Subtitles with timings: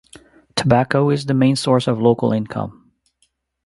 [0.55, 2.91] Tobacco is the main source of local income.